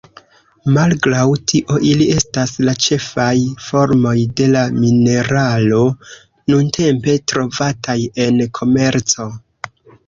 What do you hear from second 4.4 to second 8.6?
de la mineralo nuntempe trovataj en